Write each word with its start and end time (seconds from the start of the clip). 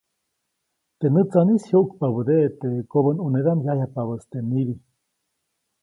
Teʼ 0.99 1.11
nätsaʼnis 1.15 1.63
jyuʼkpabädeʼe 1.69 2.45
teʼ 2.59 2.75
kobänʼunedaʼm 2.91 3.59
yajyajpabäʼis 3.65 4.23
teʼ 4.31 4.43
nibi. 4.49 4.75